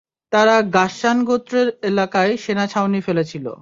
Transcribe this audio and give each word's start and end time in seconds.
তারা 0.31 0.55
গাসসান 0.73 1.17
গোত্রের 1.23 1.67
এলাকায় 1.83 2.33
সেনা 2.37 2.65
ছাউনি 2.67 2.99
ফেলেছিল। 3.01 3.45